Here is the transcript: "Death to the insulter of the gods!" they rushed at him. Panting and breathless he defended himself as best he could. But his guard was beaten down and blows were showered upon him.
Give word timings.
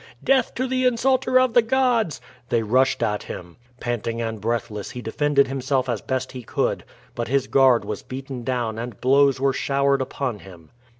"Death 0.23 0.55
to 0.55 0.65
the 0.67 0.87
insulter 0.87 1.39
of 1.39 1.53
the 1.53 1.61
gods!" 1.61 2.19
they 2.49 2.63
rushed 2.63 3.03
at 3.03 3.21
him. 3.21 3.57
Panting 3.79 4.19
and 4.19 4.41
breathless 4.41 4.89
he 4.89 5.01
defended 5.03 5.45
himself 5.47 5.87
as 5.87 6.01
best 6.01 6.31
he 6.31 6.41
could. 6.41 6.83
But 7.13 7.27
his 7.27 7.45
guard 7.45 7.85
was 7.85 8.01
beaten 8.01 8.43
down 8.43 8.79
and 8.79 8.99
blows 8.99 9.39
were 9.39 9.53
showered 9.53 10.01
upon 10.01 10.39
him. 10.39 10.71